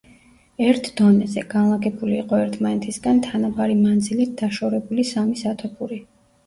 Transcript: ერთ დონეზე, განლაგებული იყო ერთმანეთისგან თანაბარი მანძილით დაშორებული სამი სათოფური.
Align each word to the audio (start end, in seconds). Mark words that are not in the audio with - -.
ერთ 0.69 0.87
დონეზე, 1.01 1.43
განლაგებული 1.51 2.17
იყო 2.23 2.39
ერთმანეთისგან 2.47 3.23
თანაბარი 3.29 3.79
მანძილით 3.87 4.35
დაშორებული 4.43 5.11
სამი 5.15 5.43
სათოფური. 5.49 6.05